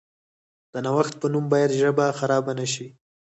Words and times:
د 0.71 0.73
نوښت 0.85 1.13
په 1.21 1.27
نوم 1.33 1.45
باید 1.53 1.77
ژبه 1.81 2.05
خرابه 2.19 2.51
نشي. 2.59 2.87